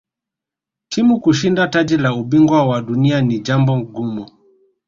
timu 0.89 1.19
kushinda 1.21 1.67
taji 1.67 1.97
la 1.97 2.13
ubingwa 2.15 2.65
wa 2.67 2.81
dunia 2.81 3.21
ni 3.21 3.39
jambo 3.39 3.79
gumu 3.81 4.29